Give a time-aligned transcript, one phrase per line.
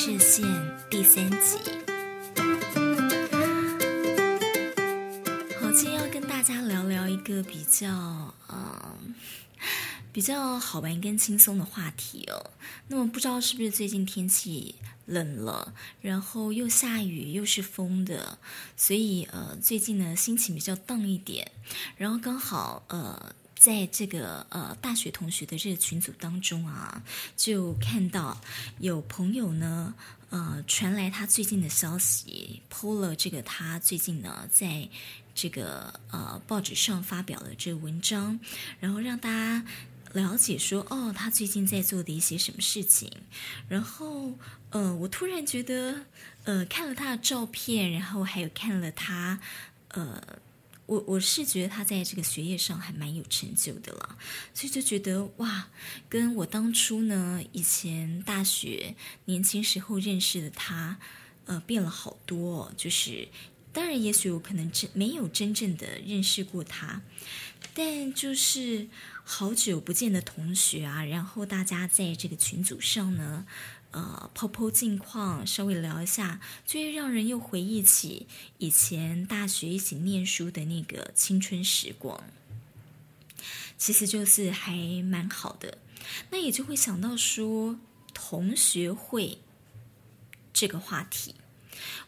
[0.00, 0.46] 视线
[0.88, 1.58] 第三集。
[5.60, 8.96] 好，今天要跟大家聊聊一个比较呃
[10.12, 12.52] 比较好玩跟轻松的话题哦。
[12.86, 18.38] 那么不知道是不是最近天气冷了，然后又下雨又是风的，
[18.76, 21.50] 所以呃最近呢心情比较荡一点，
[21.96, 23.34] 然后刚好呃。
[23.58, 27.02] 在这个呃大学同学的这个群组当中啊，
[27.36, 28.40] 就看到
[28.78, 29.92] 有朋友呢，
[30.30, 34.88] 呃传来他最近的消息，po 了这个他最近呢在
[35.34, 38.38] 这个呃报纸上发表的这个文章，
[38.78, 39.66] 然后让大家
[40.12, 43.10] 了解说，哦，他最近在做的一些什么事情。
[43.68, 44.34] 然后
[44.70, 46.06] 呃，我突然觉得，
[46.44, 49.40] 呃，看了他的照片，然后还有看了他
[49.88, 50.22] 呃。
[50.88, 54.16] 我我是觉得他在这个学业上还蛮有成就的啦，
[54.54, 55.68] 所以就觉得哇，
[56.08, 58.94] 跟我当初呢以前大学
[59.26, 60.98] 年轻时候认识的他，
[61.44, 62.72] 呃，变了好多。
[62.74, 63.28] 就是
[63.70, 67.02] 当然，也许我可能真没有真正的认识过他，
[67.74, 68.88] 但就是
[69.24, 73.46] 好久不见的同学啊，然后大家在这个群组上呢。
[73.90, 78.26] 呃，抛抛近况，稍微聊一下，就会让人又回忆起
[78.58, 82.22] 以前大学一起念书的那个青春时光。
[83.78, 85.78] 其实就是还蛮好的，
[86.30, 87.78] 那也就会想到说
[88.12, 89.38] 同学会
[90.52, 91.36] 这个话题。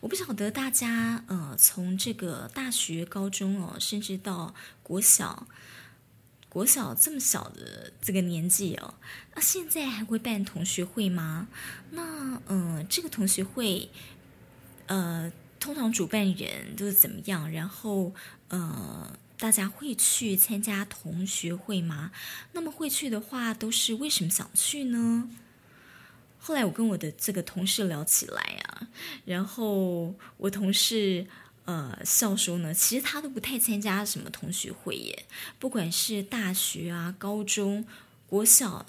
[0.00, 5.46] 我不晓得大家呃，从这个大学、高中哦，甚至到国小。
[6.50, 8.94] 国小这么小的这个年纪哦，
[9.36, 11.46] 那现在还会办同学会吗？
[11.92, 13.88] 那嗯、这个同学会，
[14.86, 17.50] 呃，通常主办人都是怎么样？
[17.52, 18.12] 然后
[18.48, 22.10] 呃，大家会去参加同学会吗？
[22.52, 25.30] 那么会去的话，都是为什么想去呢？
[26.40, 28.88] 后来我跟我的这个同事聊起来啊，
[29.24, 31.28] 然后我同事。
[31.70, 35.24] 呃，校收呢，其实他都不太参加什么同学会耶，
[35.60, 37.86] 不管是大学啊、高中、
[38.26, 38.84] 国小。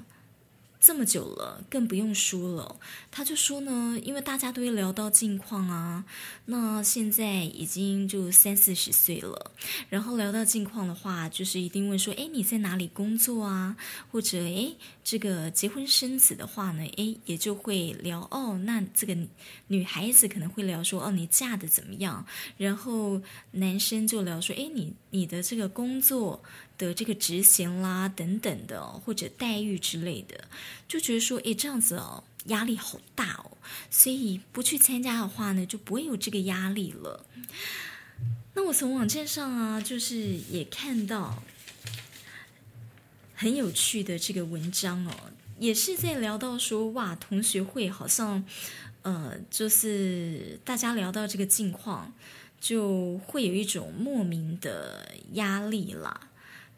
[0.81, 2.79] 这么久了，更不用说了。
[3.11, 6.03] 他就说呢，因为大家都会聊到近况啊，
[6.45, 9.51] 那现在已经就三四十岁了，
[9.89, 13.77] 然后聊到近况的话，就是一定问说，哎，你在哪里工作啊？
[14.11, 18.59] 或者，哎，这个结婚生子的话呢，哎，也就会聊哦。
[18.63, 19.15] 那这个
[19.67, 22.25] 女孩子可能会聊说，哦，你嫁的怎么样？
[22.57, 23.21] 然后
[23.51, 26.41] 男生就聊说，哎，你你的这个工作。
[26.77, 30.45] 的这个职衔啦，等等的，或者待遇之类的，
[30.87, 33.57] 就觉得说，诶，这样子哦，压力好大哦，
[33.89, 37.25] 所以不去参加的话呢，就不会有这个压力了。
[38.53, 40.17] 那我从网站上啊，就是
[40.49, 41.41] 也看到
[43.35, 45.11] 很有趣的这个文章哦，
[45.57, 48.43] 也是在聊到说，哇，同学会好像，
[49.03, 52.13] 呃，就是大家聊到这个近况，
[52.59, 56.29] 就会有一种莫名的压力啦。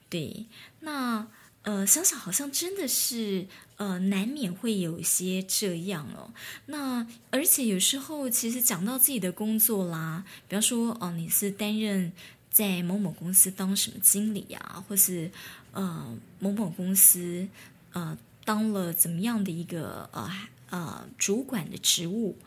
[0.10, 0.46] 对，
[0.82, 1.28] 那
[1.64, 3.48] 呃，想想好像真的是
[3.78, 6.30] 呃，难免会有一些这样哦。
[6.66, 12.12] 那而且有时候其实讲到自己的工作啦，比方说哦、你是担任
[12.52, 15.32] 在某某公司当什么经理啊，或是
[15.72, 17.48] 呃某某公司
[17.94, 20.30] 呃当了怎么样的一个呃
[20.70, 22.38] 呃主管的职务。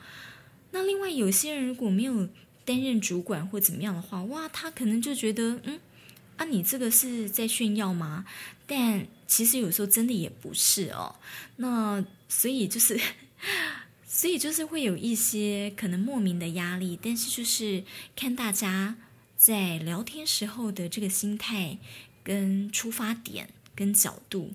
[0.73, 2.29] 那另外有些人如果没有
[2.67, 5.81] 担任主管或怎么样的话，哇，他可能就觉得嗯。
[6.37, 8.25] 啊，你这个是在炫耀吗？
[8.67, 11.17] 但其实有时候真的也不是哦。
[11.57, 13.01] 那所以就是，
[14.07, 18.97] 所以就是会有一些可能莫名的压力，但是就是看大家
[19.37, 21.79] 在聊天时候的这个心态
[22.23, 24.53] 跟出发点跟角度。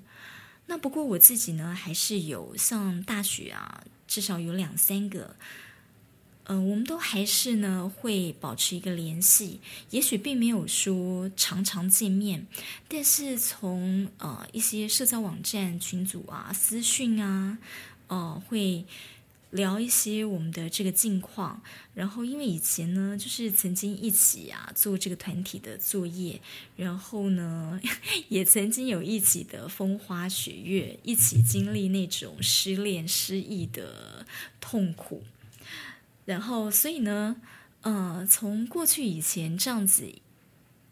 [0.68, 5.36] 那不过我自己呢，还是有上大学啊，至少有两三个。
[6.46, 9.60] 嗯、我们都还是呢会保持一个联系，
[9.92, 12.45] 也许并没有说常常见面，
[12.89, 17.57] 但是从呃一些社交网站群组啊、私讯啊，
[18.07, 18.83] 呃会
[19.51, 21.62] 聊一些我们的这个近况。
[21.94, 26.42] 然后因为以前呢，就是曾经一起啊做这个团体的作业，
[26.75, 27.80] 然后呢
[28.30, 34.25] 也曾经有一起的风花雪月，一起经历那种失恋失意的
[34.60, 35.24] 痛苦。
[36.31, 37.36] 然后，所以呢，
[37.81, 40.10] 呃，从过去以前这样子，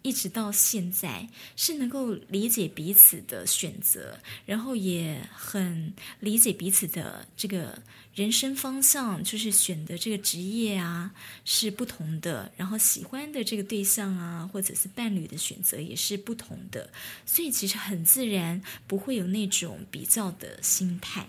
[0.02, 7.82] 一直到现在，是能够理解彼此的选择，然后也很理解彼此的这个
[8.14, 11.12] 人生方向，就是选的这个职业啊
[11.46, 16.92] 是不同的，然后喜欢的这个对象啊，或者是伴侣的选择也是不同的，
[17.26, 21.26] 所以其实很自然不会有那种比较的心态。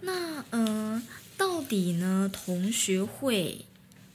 [0.00, 1.02] 那呃，
[1.36, 3.64] 到底呢，同学会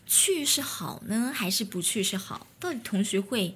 [0.06, 2.48] 去是好呢，还是不去是好？
[2.60, 3.56] 到底同学会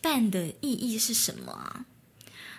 [0.00, 1.86] 办的意义是什么啊？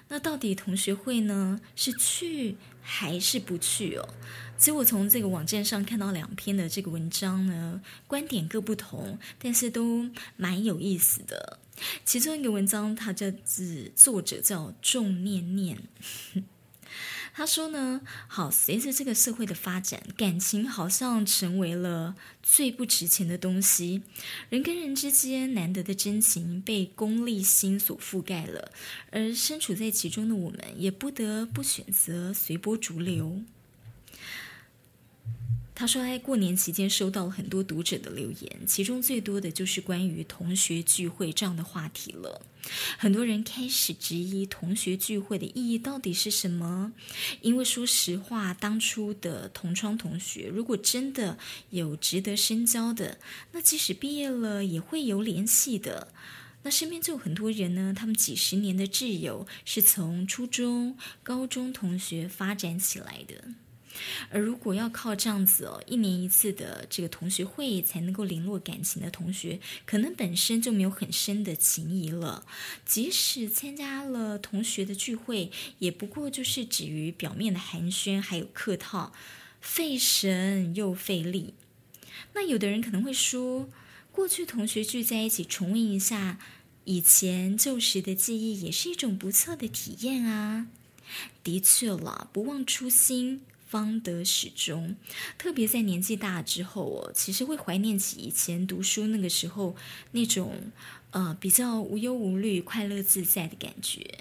[0.10, 4.08] 那到底同学会呢，是去还是不去哦？
[4.58, 11.60] 其实我从这个网站上看到两篇的这个文章呢，观点各不同，但是都蛮有意思的。
[12.06, 15.78] 其中一个文章，它叫自作者叫仲念念。
[17.38, 24.02] 他说呢，好，随着这个社会的发展，感情好像成为了最不值钱的东西。
[24.50, 28.72] 人跟人之间难得的真情被功利心所覆盖了，
[29.12, 33.44] 而身处在其中的我们，也不得不选择随波逐流。
[35.80, 42.42] 他说，在过年期间收到了很多读者的留言，其中最多的就是关于同学聚会这样的话题了。
[42.98, 46.94] 很多人开始质疑同学聚会的意义到底是什么？
[47.42, 51.38] 因为说实话，当初的同窗同学，如果真的
[51.70, 53.20] 有值得深交的，
[53.52, 56.12] 那即使毕业了也会有联系的。
[56.64, 63.44] 那身边就有很多人呢，他们几十年的挚友是从初中、高中同学发展起来的。
[64.30, 72.46] 而如果要靠这样子哦，一年一次的这个同学会才能够联络感情的同学，可能本身就没有很深的情谊了。
[72.86, 79.14] 即使参加了同学的聚会，也不过就是止于表面的寒暄，还有客套，
[79.62, 81.54] 费神又费力。
[82.34, 83.70] 那有的人可能会说，
[84.12, 86.40] 过去同学聚在一起，重温一下
[86.86, 90.68] 以前旧时的记忆，也是一种不错的体验啊。
[91.44, 93.42] 的确了，不忘初心。
[93.68, 94.96] 方得始终，
[95.38, 99.76] 特别在年纪大之后哦，其实会怀念起以前读书那个时候
[100.12, 100.72] 那种
[101.12, 104.20] 呃比较无忧无虑、快乐自在的感觉。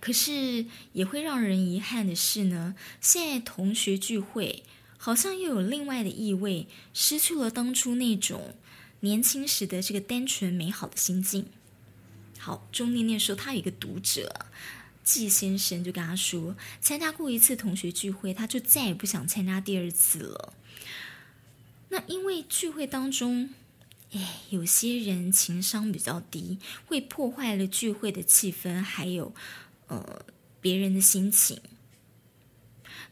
[0.00, 4.64] 可是也会让人遗憾的是呢，现在同学聚会
[4.96, 8.54] 好像又有另外的意味，失去了当初那种
[9.00, 11.46] 年轻时的这个单纯美好的心境。
[12.38, 14.46] 好，钟念念说他有一个读者。
[15.02, 20.52] 季先生就跟他说，参加过一次同学聚会，他就再也不想参加第二次了。
[21.88, 23.50] 那因为聚会当中，
[24.12, 29.34] 哎，有些人情商比较低，会破坏了聚会的气氛，还有
[29.88, 30.24] 呃
[30.60, 31.60] 别人的心情。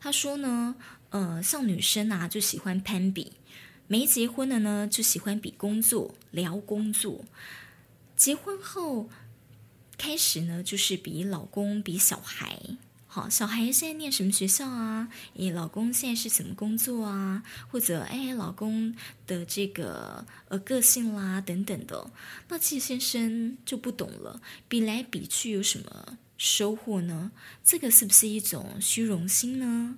[0.00, 0.76] 他说呢，
[1.10, 3.32] 呃，像女生啊，就喜欢攀比；
[3.88, 7.24] 没结婚的呢，就喜欢比工作，聊工作；
[8.14, 9.08] 结婚后。
[9.98, 12.58] 开始呢，就是比老公、比小孩。
[13.10, 15.08] 好，小孩现在念什么学校啊？
[15.34, 17.42] 诶，老公现在是什么工作啊？
[17.68, 18.94] 或者，哎，老公
[19.26, 22.10] 的这个呃个性啦，等等的。
[22.48, 27.32] 那季先生就不懂了，比来比去有什么收获呢？
[27.64, 29.96] 这个是不是一种虚荣心呢？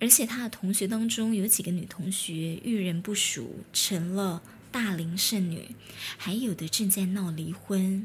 [0.00, 4.42] 而且他的同学当中有几个女同学遇人不淑，成了
[4.72, 5.76] 大龄剩女，
[6.16, 8.04] 还有的正在闹离婚。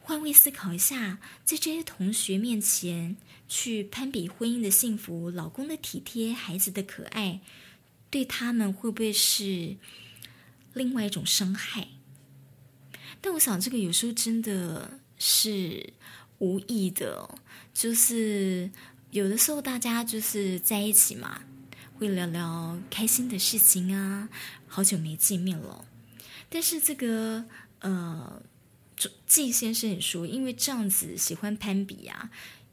[0.00, 3.16] 换位思考一下，在这些同学面前
[3.48, 7.40] 去攀比婚姻的幸福、老公的体贴、孩子的可爱，
[8.10, 9.76] 对他们会不会是
[10.72, 11.88] 另外一种伤害？
[13.20, 15.92] 但我想，这个有时候真的是
[16.38, 17.38] 无意的，
[17.72, 18.70] 就是
[19.12, 21.44] 有的时候大家就是在一起嘛，
[21.98, 24.28] 会聊聊开心的事情啊，
[24.66, 25.84] 好久没见面了，
[26.48, 27.44] 但是这个
[27.78, 28.42] 呃。
[29.26, 32.30] 季先生也说，因为这样子喜欢攀比啊，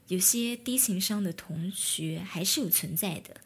[0.08, 3.40] 有些低情商的同学还是有存在的，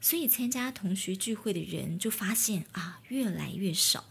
[0.00, 4.06] 所以参加同学聚会的人就发现啊，越来越少。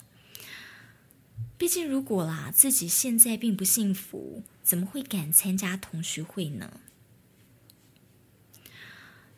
[1.57, 6.79] 毕竟如果啦，自己现在并不幸福，怎么会敢参加同学会呢？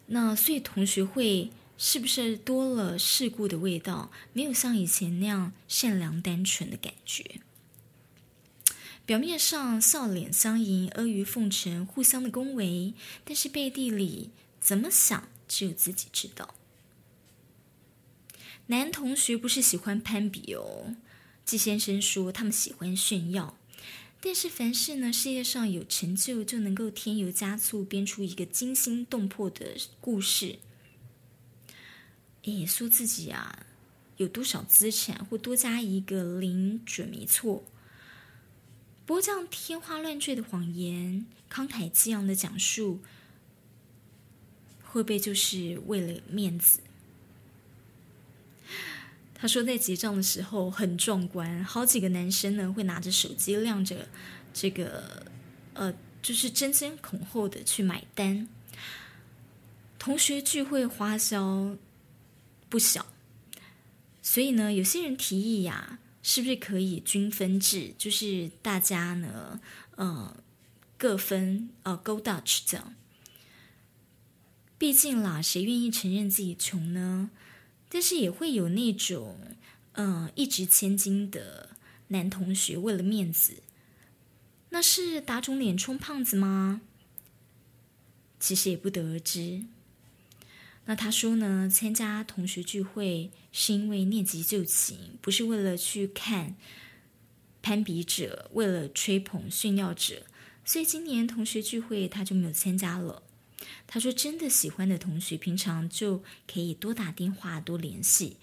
[0.08, 4.12] 那所以同学会是不是多了世故的味道？
[4.34, 7.42] 没有像以前那样善良单纯的感觉？
[9.10, 12.94] 表面上笑脸相迎、阿谀奉承、互相的恭维，
[13.26, 16.54] 但是背地里怎么想，只有自己知道。
[18.68, 20.96] 男同学不是喜欢攀比哦，
[21.44, 23.58] 季先生说他们喜欢炫耀，
[24.22, 30.60] 但是凡事呢，事业上有成就就能够添油加醋，编出一个惊心动魄的故事。
[32.44, 33.66] 诶，说自己啊
[34.18, 37.64] 有多少资产，或多加一个零准没错。
[39.10, 43.00] 不过这样天花乱坠的谎言，慷慨激昂的讲述，
[44.84, 46.82] 会不会就是为了面子？
[49.34, 54.08] 他说在结账的时候很壮观，好几个男生呢会拿着手机亮着
[54.54, 55.26] 这个，
[55.74, 58.48] 呃，就是争先恐后的去买单。
[59.98, 61.76] 同学聚会花销
[62.70, 63.08] 不小，
[64.22, 65.98] 所以呢，有些人提议呀，
[66.32, 69.60] 是不是可以均分制，就是大家呢，
[69.96, 70.44] 呃，
[70.96, 72.94] 各分呃，Go Dutch 这样。
[74.78, 77.32] 毕竟啦，谁愿意承认自己穷呢？
[77.90, 79.40] 但是也会有那种，
[79.94, 81.72] 呃，一掷千金的
[82.10, 83.64] 男同学，为了面子，
[84.70, 86.82] 那是打肿脸充胖子吗？
[88.40, 89.64] 其实也不得而知。
[90.90, 96.56] 那他说呢，参加同学聚会是因为念及旧情，不是为了去看
[97.62, 100.24] 攀比者，为了吹捧炫耀者，
[100.66, 103.22] 所以今年同学聚会他就没有参加了。
[103.86, 108.38] 他说，真的喜欢的同学，平常就可以多打电话、多联系，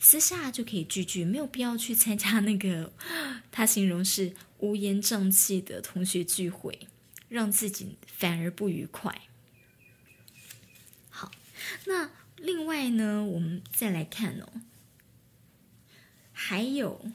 [0.00, 2.92] 私下就可以聚聚，没有必要去参加那个
[3.52, 6.88] 他形容是乌烟瘴气的同学聚会，
[7.28, 9.28] 让自己反而不愉快。
[11.86, 14.48] 那另外呢，我们再来看哦，
[16.32, 17.10] 还有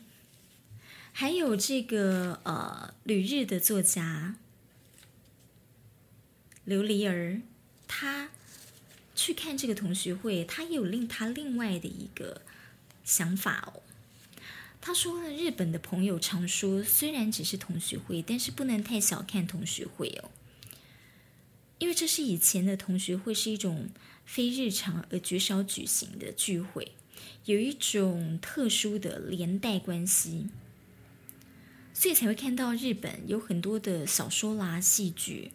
[1.11, 4.35] 还有这个呃，旅日的作家
[6.65, 7.41] 琉璃儿，
[7.87, 8.29] 他
[9.13, 12.41] 去看这个同学会，他也有令他另外的一个
[13.03, 13.83] 想法哦。
[14.81, 20.31] 他说，日本的朋友常说，虽然只是同学会，但是不能太小看同学会哦，
[21.79, 23.89] 因为这是以前的同学会是一种。
[24.29, 26.91] 非日常而绝少举行的聚会，
[27.45, 30.49] 有一种特殊的连带关系，
[31.95, 35.51] 所以才会看到日本有很多的小说啦、戏剧，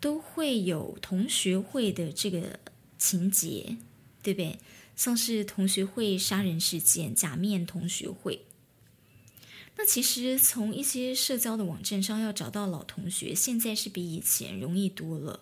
[0.00, 2.60] 都会有同学会的这个
[2.98, 3.78] 情节，
[4.22, 4.58] 对不对？
[4.94, 8.42] 像是同学会杀人事件、假面同学会。
[9.76, 15.40] 那其实从一些社交的网站上要找到老同学，现在是比以前容易多了。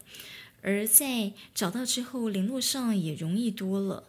[0.62, 4.04] 而在找到之后，联络上也容易多了。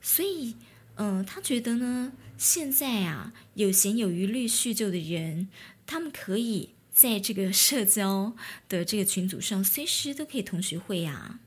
[0.00, 0.56] 所以，
[0.94, 5.48] 嗯、他觉得呢，现在啊，有闲有余力叙旧的人，
[5.84, 8.36] 他们可以在这个社交
[8.68, 11.40] 的这个群组上，随时都可以同学会啊。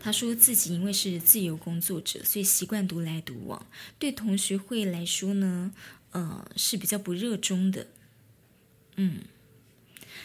[0.00, 3.66] 他说自己因为是自由工作者，所以习惯独来独往，
[3.98, 5.72] 对同学会来说呢，
[6.10, 7.86] 呃，是比较不热衷的。
[8.96, 9.22] 嗯。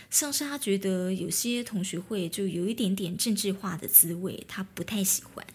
[0.09, 5.45] 像是他觉得有些同学会就有一点点政治化的滋味，他不太喜欢。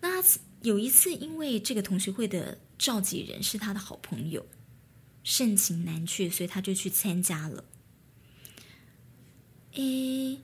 [0.00, 0.22] 那
[0.62, 4.46] 有一次，因为这个同学会的召集人是他的好朋友，
[5.24, 7.64] 盛情难却，所以他就去参加了。
[9.72, 10.38] 诶，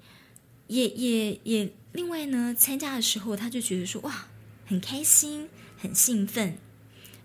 [0.67, 4.29] 也也也，另外呢，参加的时候他就觉得说，哇，
[4.67, 6.59] 很开心，很兴奋。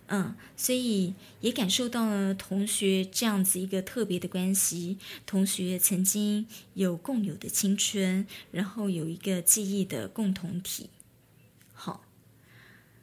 [0.07, 4.97] 嗯，所以也感受到了同学这样子一个特别的关系。
[5.25, 10.89] 同学曾经有共有的青春，然后有一个记忆的共同体。
[11.73, 12.05] 好，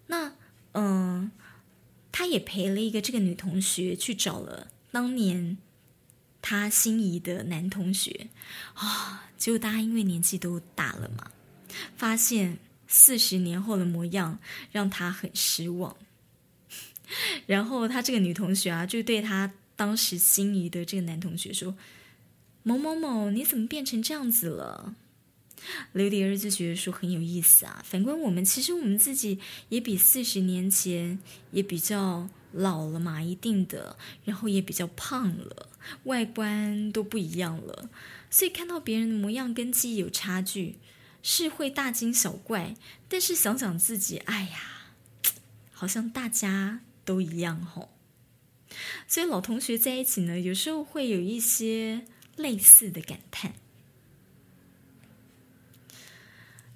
[0.06, 0.32] 那
[0.72, 1.30] 嗯，
[2.10, 5.58] 他也陪了一个这个女同学去找了当年
[6.40, 8.28] 他心仪的男同学
[8.74, 11.30] 啊，结果大家因为年纪都大了嘛，
[11.96, 12.58] 发现
[12.88, 14.38] 四十年后的模样
[14.72, 15.96] 让他很失望。
[17.46, 21.76] 然后他这个女同学啊，就对他当时心仪的这个男同学说
[22.62, 24.94] ：“某某某，你怎么变成这样子了？”
[25.92, 27.82] 刘迪儿就觉得说很有意思啊。
[27.86, 29.38] 反观我们，其实我们自己
[29.70, 31.18] 也比四十年前
[31.52, 35.70] 也比较老了嘛，一定的，然后也比较胖了，
[36.04, 37.88] 外观都不一样了。
[38.30, 40.76] 所以看到别人的模样跟记忆有差距，
[41.22, 42.76] 是会大惊小怪。
[43.08, 44.92] 但是想想自己，哎呀，
[45.72, 46.80] 好像大家。
[47.04, 47.90] 都一样吼，
[49.06, 52.06] 所以老同学在一起呢，有时候会有一些
[52.36, 53.54] 类似的感叹。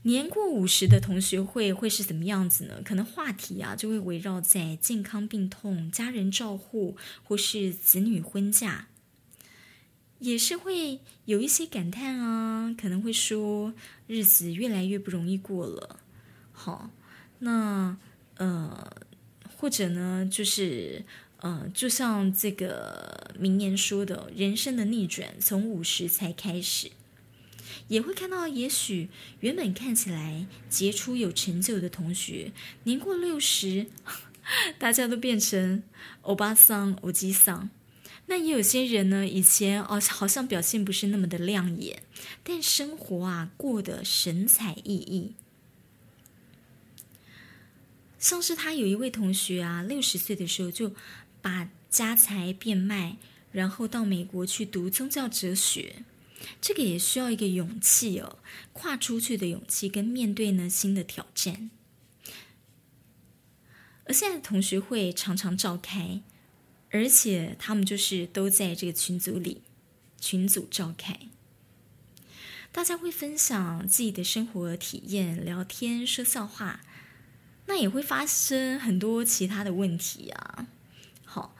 [0.02, 2.80] 年过五十的同学会会是怎么样子呢？
[2.85, 8.87] 可能话题啊就会围绕在健康病痛、家人照护，或是子女婚嫁，
[10.20, 13.75] 也是会有一些感叹啊，可能会说
[14.06, 16.00] 日子越来越不容易过了。
[16.52, 16.90] 好，
[17.40, 17.99] 那
[18.37, 19.07] 呃。
[19.60, 21.04] 或者呢，就是，
[21.38, 26.92] 呃，就像这个名言说的，人生的逆转从五十才开始，
[27.88, 29.08] 也会看到，也许
[29.40, 32.52] 原本看起来杰出有成就的同学，
[32.84, 33.86] 年过六十，
[34.78, 35.82] 大家都变成
[36.22, 37.68] 欧巴桑、欧吉桑。
[38.26, 42.04] 那也有些人呢，以前哦，好像表现不是那么的亮眼，
[42.44, 45.32] 但生活啊，过得神采奕奕。
[48.18, 50.92] 像是他有一位同学啊，六十岁的时候就
[51.40, 53.16] 把家财变卖，
[53.52, 56.02] 然后到美国去读宗教哲学，
[56.60, 58.38] 这个也需要一个勇气哦，
[58.72, 61.70] 跨出去的勇气跟面对呢新的挑战。
[64.04, 66.22] 而现在的同学会常常召开，
[66.90, 69.62] 而且他们就是都在这个群组里，
[70.20, 71.28] 群组召开，
[72.72, 76.80] 大家会分享自己的生活体验，聊天说笑话，
[77.68, 80.66] 那也会发生很多其他的问题啊。
[81.25, 81.54] 好，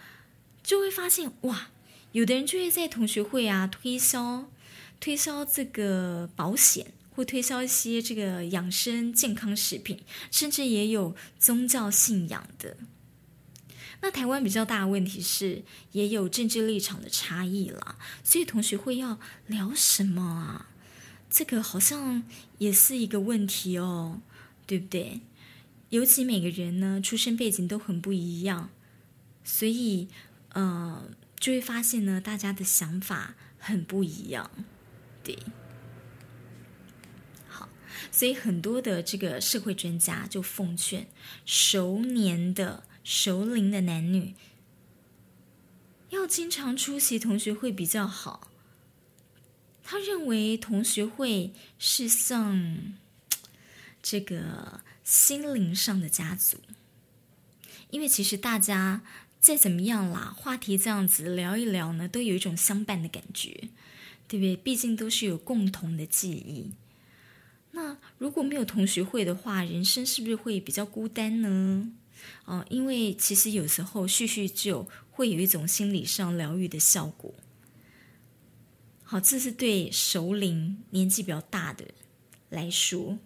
[0.65, 1.69] 就会发现哇，
[2.11, 4.51] 有的人就会在同学会啊推销
[4.99, 6.93] 推销这个保险。
[7.19, 9.99] 会推销一些这个养生健康食品，
[10.31, 12.77] 甚至也有宗教信仰的。
[14.01, 17.97] 那台湾比较大的问题是，也有政治立场的差异啦。
[18.23, 20.69] 所以同学会要聊什么啊？
[21.29, 22.23] 这个好像
[22.59, 24.21] 也是一个问题哦，
[24.65, 25.21] 对不对？
[25.91, 28.71] 尤其每个人呢，出身背景都很不一样，
[29.43, 30.09] 所以
[30.51, 34.51] 呃，就会发现呢，大家的想法很不一样，
[35.25, 35.39] 对。
[37.49, 37.69] 好
[38.13, 41.09] 所以很多的这个社会专家就奉劝
[41.47, 44.35] 熟年的熟龄的男女
[46.11, 48.51] 要经常出席同学会比较好。
[49.83, 52.95] 他认为同学会是像
[54.11, 56.57] 这个心灵上的家族，
[57.91, 59.03] 因为其实大家
[59.39, 63.69] 再怎么样啦，话题这样子聊一聊呢，都有一种相伴的感觉，
[64.27, 64.57] 对不对？
[64.57, 66.73] 毕竟都是有共同的记忆。
[67.73, 71.93] 那如果没有同学会的话，人生是不是会比较孤单呢？
[72.47, 77.35] 哦，因为其实有时候叙叙旧会有一种心理上疗愈的效果。
[79.03, 81.85] 好，这是对熟龄年纪比较大的
[82.49, 83.19] 来说。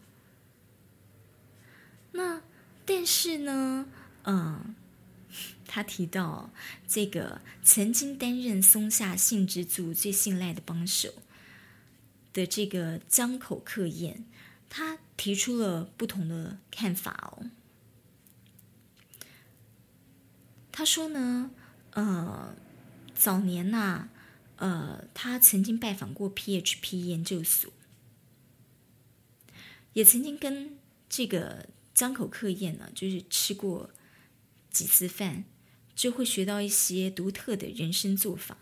[2.13, 2.43] 那
[2.85, 3.87] 但是呢，
[4.25, 4.75] 嗯，
[5.67, 6.51] 他提到
[6.87, 11.15] 这个曾经担任松下幸之助最信赖的帮手
[12.33, 14.25] 的这个江口克彦。
[14.75, 17.51] 他提出了不同的看法哦。
[20.73, 21.51] 他说呢，
[21.91, 22.57] 呃，
[23.15, 24.09] 早年呐、
[24.57, 27.71] 呃，他曾经拜访过 PHP 研究所，
[29.93, 30.79] 也曾经跟
[31.11, 33.91] 这个江口克彦呢，就是吃过
[34.71, 35.45] 几次饭，
[35.95, 38.57] 就会学到一些独特的人生做法。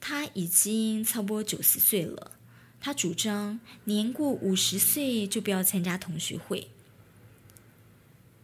[0.00, 2.38] 他已经差不多九十岁了。
[2.80, 6.70] 他主张年过五十岁就不要参加同学会，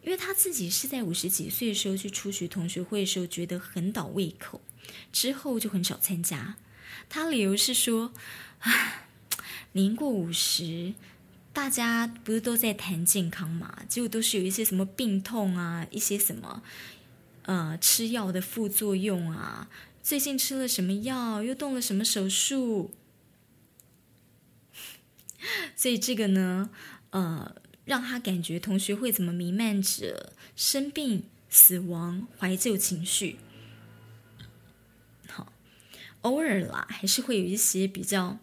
[0.03, 4.61] 因为他自己是在五十几岁的时候去出席同学会的时候觉得很倒胃口，
[5.11, 6.55] 之后就很少参加。
[7.09, 8.13] 他理由是说，
[8.59, 9.07] 啊，
[9.73, 10.93] 年过五十，
[11.57, 16.61] 大家不是都在谈健康嘛，结果都是有一些什么病痛啊，一些什么
[17.41, 19.67] 呃吃药的副作用啊，
[20.03, 22.91] 最近吃了什么药，又动了什么手术。
[25.75, 26.69] 所以这个呢，
[27.09, 33.39] 呃，让他感觉同学会怎么弥漫着生病、死亡、怀旧情绪。
[35.27, 35.51] 好，
[36.21, 38.37] 偶尔啦，还是会有一些比较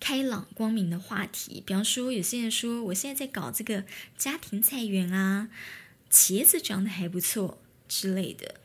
[0.00, 1.62] 开朗、光明的话题。
[1.64, 3.84] 比方说，有些人说，我现在在搞这个
[4.16, 5.50] 家庭菜园啊，
[6.10, 8.56] 茄子长得还不错之类的。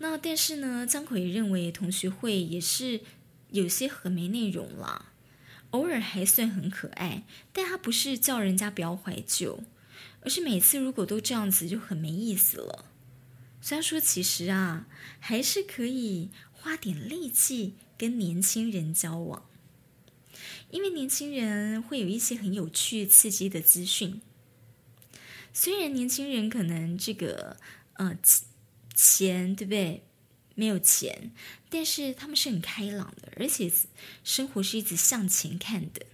[0.00, 3.00] 那但是呢，张口也认为同学会也是。
[3.50, 5.06] 有些很没内容啦，
[5.70, 9.64] 偶尔还算很可爱，但他不是叫人家不要怀旧，
[10.20, 12.84] 而是每次如果都这样子就很没意思了。
[13.62, 14.86] 虽然说其实啊，
[15.18, 16.28] 还是可以
[16.60, 19.48] 花点力气跟年轻人交往，
[20.70, 24.20] 因为年轻人会有一些很有趣、刺激的资讯。
[25.54, 27.56] 虽然年轻人可能这个
[27.94, 28.16] 呃
[28.94, 30.02] 钱对不对？
[30.54, 31.30] 没有钱，
[31.70, 33.72] 但是他们是很开朗的，而且
[34.24, 36.04] 生活是一直向前看的。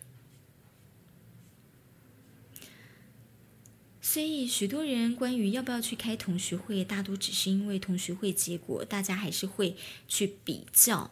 [4.15, 11.11] 所以，许多人关于要不要去开同学会，大多只是因为同学会结果，大家还是会去比较，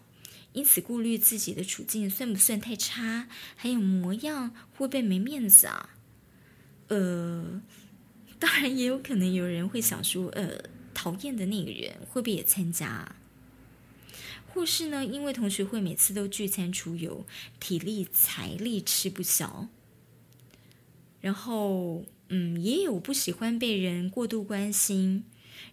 [0.53, 5.97] 因此顾虑自己的处境算不算太差，还有模样会不会没面子啊？
[6.87, 7.61] 呃，
[8.39, 10.63] 当然也有可能有人会想说，呃，
[10.95, 13.17] 讨厌的那个人会不会也参加啊？
[14.55, 17.27] 或是呢，因为同学会每次都聚餐出游，
[17.59, 19.69] 体力财力吃不消。
[21.21, 22.05] 然后，
[22.35, 25.25] 嗯，也有不喜欢被人过度关心，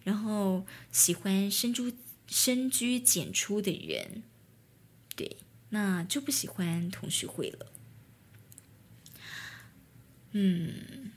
[0.04, 1.94] 然后喜欢深居
[2.26, 4.22] 深居简出的人，
[5.16, 5.38] 对，
[5.70, 7.72] 那就不喜欢同学会了。
[10.32, 11.12] 嗯，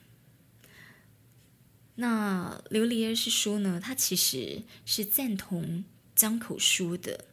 [1.95, 5.83] 那琉璃儿是说呢，他其实是赞同
[6.15, 7.25] 江口说的。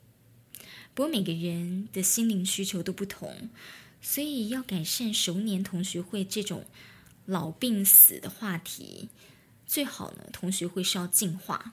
[0.94, 3.48] 不过每个人的心灵需求都不同，
[4.02, 6.66] 所以要改善熟年同学会这种
[7.26, 9.08] 老病死的话题，
[9.66, 11.72] 最好呢，同学会是要进化，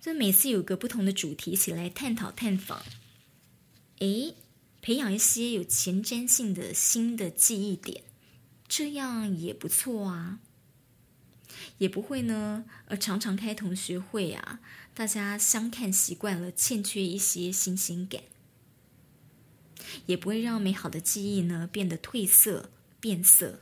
[0.00, 2.82] 就每次有个不同的主题起来探讨探访，
[3.98, 4.34] 诶，
[4.82, 8.02] 培养一些有前瞻性的新的记忆点，
[8.66, 10.40] 这样也不错啊。
[11.78, 14.60] 也不会呢，呃，常常开同学会啊，
[14.94, 18.22] 大家相看习惯了，欠缺一些新鲜感，
[20.06, 23.60] 也不会让美好的记忆呢变得褪色变色。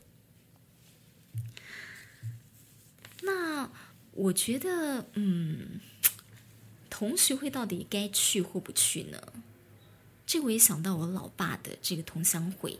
[3.24, 3.70] 那
[4.12, 5.80] 我觉得，嗯，
[6.88, 9.20] 同学会到底该去或不去呢？
[10.26, 12.78] 这我也想到我老爸的这个同乡会，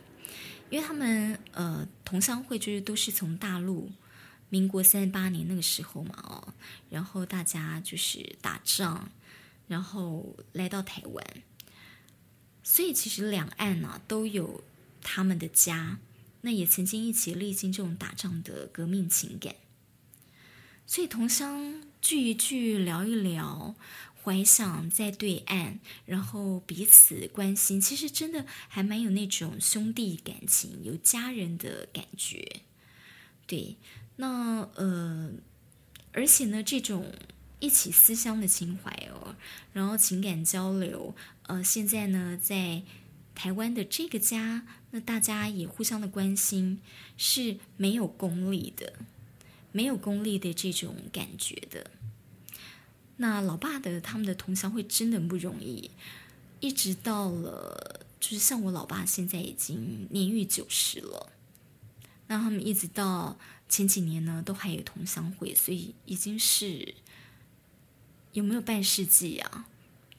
[0.69, 3.91] 因为他们呃，同乡会就是都是从大陆。
[4.47, 6.53] 民国三十八年那个时候嘛，哦，
[6.89, 9.09] 然后大家就是打仗，
[9.67, 11.25] 然后来到台湾，
[12.63, 14.63] 所以其实两岸呢，都有
[15.01, 15.99] 他们的家，
[16.41, 19.55] 那也曾经一起历经这种打仗的革命情感，
[20.87, 23.75] 所以同乡聚一聚，聊一聊，
[24.23, 32.61] 怀想在对岸，然后彼此关心，其实真的还蛮有那种兄弟感情，有家人的感觉，
[33.47, 33.77] 对。
[34.17, 35.29] 那呃，
[36.13, 37.11] 而且呢，这种
[37.59, 39.35] 一起思乡的情怀哦，
[39.73, 41.13] 然后情感交流，
[41.47, 42.83] 呃，现在呢，在
[43.33, 46.79] 台湾的这个家，那大家也互相的关心，
[47.17, 48.93] 是没有功利的，
[49.75, 51.91] 没有功利的这种感觉的。
[53.17, 55.91] 那老爸的他们的同乡会真的很不容易，
[56.61, 61.33] 一直到了，就是像我老爸现在已经年逾九十了，
[62.27, 63.37] 那他们一直到。
[63.67, 66.93] 前几年呢，都还有同乡会，所以已经是
[68.33, 69.67] 有没有半世纪啊？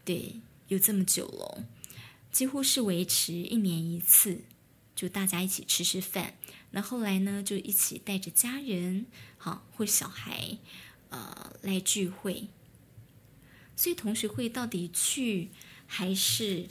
[0.05, 1.65] 对，有这么久了，
[2.33, 4.41] 几乎是维持一年一次，
[4.97, 6.35] 就大家一起吃吃饭。
[6.77, 9.07] 那后来呢，就一起带着家人，
[9.39, 10.59] 好或小孩，
[11.09, 12.49] 呃，来聚会。
[13.75, 15.49] 所以同学会到底去
[15.87, 16.69] 还是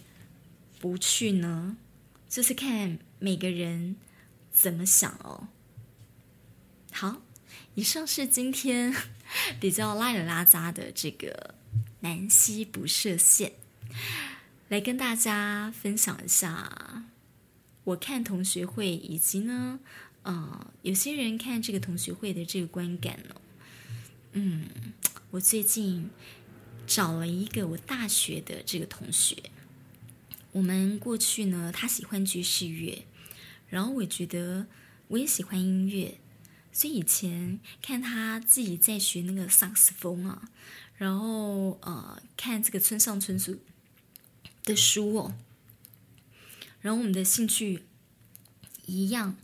[0.79, 1.77] 不去呢？
[2.29, 3.95] 就是看每个人
[4.51, 5.47] 怎么想哦。
[6.91, 7.23] 好，
[7.73, 8.93] 以上是今天
[9.59, 11.55] 比较拉里拉杂的这个
[12.01, 13.53] 南溪不设限，
[14.67, 17.05] 来跟大家分享一下
[17.85, 19.79] 我看同学会，以及呢，
[20.23, 23.41] 呃，有些人看这个同学会的这个观感哦。
[24.33, 24.67] 嗯，
[25.31, 26.09] 我最近
[26.85, 29.37] 找了一个我大学的这个同学，
[30.51, 33.05] 我们过去呢，他喜欢爵士乐，
[33.69, 34.67] 然后我觉得
[35.07, 36.19] 我也喜欢音乐。
[36.71, 40.49] 所以以前看他自己在学那个萨克斯风啊，
[40.97, 43.59] 然后呃看这个村上春树
[44.65, 45.33] 的书哦，
[46.85, 47.81] 然后我们的兴趣
[48.85, 49.35] 一样。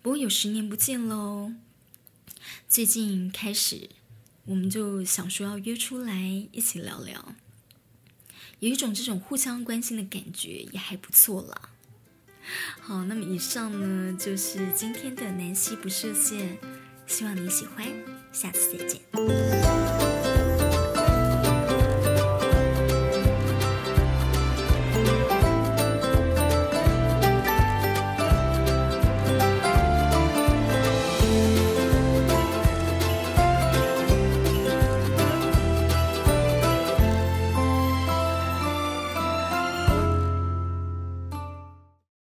[0.00, 1.52] 不过有十年不见喽，
[2.66, 3.90] 最近开始
[4.46, 7.34] 我们就想说要约出来一起聊聊，
[8.60, 11.68] 有一种这种互相关心的感觉也还不错啦。
[12.80, 16.56] 好，那么以上呢，就是今天的南溪不设限，
[17.06, 17.86] 希望你喜欢，
[18.32, 20.07] 下次再见。